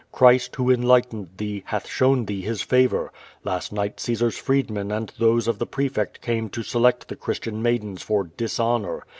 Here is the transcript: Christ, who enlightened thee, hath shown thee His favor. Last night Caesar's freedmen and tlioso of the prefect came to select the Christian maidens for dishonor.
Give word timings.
Christ, 0.11 0.55
who 0.55 0.71
enlightened 0.71 1.29
thee, 1.37 1.61
hath 1.67 1.87
shown 1.87 2.25
thee 2.25 2.41
His 2.41 2.63
favor. 2.63 3.13
Last 3.43 3.71
night 3.71 3.99
Caesar's 3.99 4.35
freedmen 4.35 4.91
and 4.91 5.13
tlioso 5.13 5.47
of 5.49 5.59
the 5.59 5.67
prefect 5.67 6.21
came 6.21 6.49
to 6.49 6.63
select 6.63 7.07
the 7.07 7.15
Christian 7.15 7.61
maidens 7.61 8.01
for 8.01 8.23
dishonor. 8.23 9.05